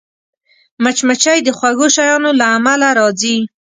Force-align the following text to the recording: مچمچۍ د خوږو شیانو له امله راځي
مچمچۍ 0.83 1.39
د 1.43 1.49
خوږو 1.57 1.87
شیانو 1.95 2.31
له 2.39 2.45
امله 2.55 2.87
راځي 2.99 3.37